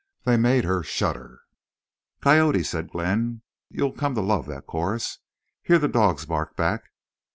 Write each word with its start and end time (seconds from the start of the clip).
They 0.23 0.35
made 0.35 0.63
her 0.63 0.81
shudder. 0.81 1.41
"Coyotes," 2.21 2.71
said 2.71 2.89
Glenn. 2.89 3.43
"You'll 3.69 3.91
come 3.91 4.15
to 4.15 4.21
love 4.21 4.47
that 4.47 4.65
chorus. 4.65 5.19
Hear 5.61 5.77
the 5.77 5.87
dogs 5.87 6.25
bark 6.25 6.55
back." 6.57 6.85